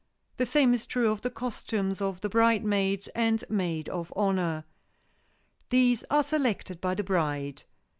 [0.37, 4.65] The same is true of the costumes of the bridesmaids and maid of honor.
[5.69, 7.65] These are selected by the bride.